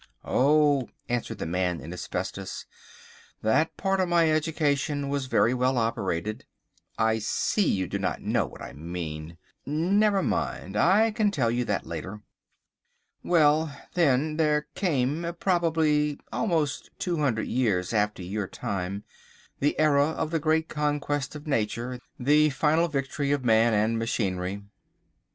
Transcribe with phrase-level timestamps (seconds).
[0.25, 2.65] "Oh," answered the Man in Asbestos,
[3.43, 8.63] "that part of my education was very well operated—I see you do not know what
[8.63, 9.37] I mean.
[9.63, 12.23] Never mind, I can tell you that later.
[13.23, 19.03] Well, then, there came, probably almost two hundred years after your time,
[19.59, 24.63] the Era of the Great Conquest of Nature, the final victory of Man and Machinery."